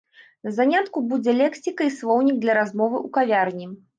[0.45, 3.71] На занятку будзе лексіка і слоўнік для размовы ў кавярні.